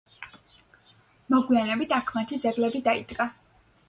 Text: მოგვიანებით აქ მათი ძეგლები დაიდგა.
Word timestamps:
მოგვიანებით 1.33 1.93
აქ 1.97 2.09
მათი 2.15 2.39
ძეგლები 2.47 2.81
დაიდგა. 2.89 3.29